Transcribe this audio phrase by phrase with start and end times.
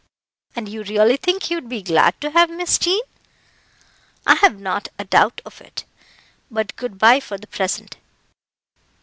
[0.55, 3.03] "And you really think he would be glad to have Miss Jean?"
[4.25, 5.83] "I have not a doubt of it;
[6.49, 7.97] but good bye for the present.